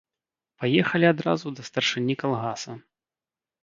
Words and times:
Паехалі 0.63 1.05
адразу 1.13 1.47
да 1.59 1.69
старшыні 1.71 2.13
калгаса. 2.25 2.71